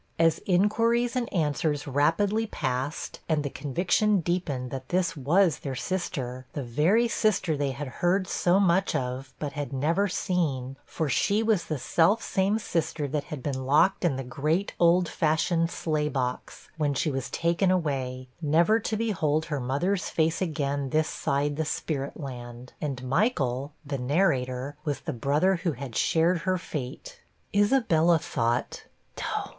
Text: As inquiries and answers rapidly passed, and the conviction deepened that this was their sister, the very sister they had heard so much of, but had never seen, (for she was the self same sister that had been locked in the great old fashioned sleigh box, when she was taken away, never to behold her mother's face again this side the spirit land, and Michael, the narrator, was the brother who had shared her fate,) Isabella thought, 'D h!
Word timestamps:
As 0.17 0.39
inquiries 0.47 1.15
and 1.15 1.31
answers 1.31 1.85
rapidly 1.85 2.47
passed, 2.47 3.19
and 3.29 3.43
the 3.43 3.51
conviction 3.51 4.19
deepened 4.21 4.71
that 4.71 4.89
this 4.89 5.15
was 5.15 5.59
their 5.59 5.75
sister, 5.75 6.47
the 6.53 6.63
very 6.63 7.07
sister 7.07 7.55
they 7.55 7.69
had 7.69 7.87
heard 7.87 8.27
so 8.27 8.59
much 8.59 8.95
of, 8.95 9.31
but 9.37 9.51
had 9.53 9.71
never 9.71 10.07
seen, 10.07 10.75
(for 10.85 11.07
she 11.07 11.43
was 11.43 11.65
the 11.65 11.77
self 11.77 12.23
same 12.23 12.57
sister 12.57 13.07
that 13.09 13.25
had 13.25 13.43
been 13.43 13.63
locked 13.67 14.03
in 14.03 14.15
the 14.15 14.23
great 14.23 14.73
old 14.79 15.07
fashioned 15.07 15.69
sleigh 15.69 16.09
box, 16.09 16.67
when 16.77 16.95
she 16.95 17.11
was 17.11 17.29
taken 17.29 17.69
away, 17.69 18.27
never 18.41 18.79
to 18.79 18.97
behold 18.97 19.45
her 19.45 19.59
mother's 19.59 20.09
face 20.09 20.41
again 20.41 20.89
this 20.89 21.07
side 21.09 21.57
the 21.57 21.63
spirit 21.63 22.19
land, 22.19 22.73
and 22.81 23.03
Michael, 23.03 23.71
the 23.85 23.99
narrator, 23.99 24.75
was 24.83 25.01
the 25.01 25.13
brother 25.13 25.57
who 25.57 25.73
had 25.73 25.95
shared 25.95 26.39
her 26.39 26.57
fate,) 26.57 27.21
Isabella 27.53 28.17
thought, 28.17 28.85
'D 29.15 29.23
h! 29.29 29.49